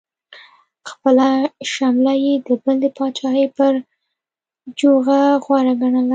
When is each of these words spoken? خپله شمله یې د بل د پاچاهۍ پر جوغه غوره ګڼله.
خپله 0.89 1.27
شمله 1.73 2.13
یې 2.25 2.33
د 2.47 2.49
بل 2.63 2.75
د 2.81 2.85
پاچاهۍ 2.97 3.45
پر 3.57 3.73
جوغه 4.79 5.21
غوره 5.43 5.73
ګڼله. 5.79 6.01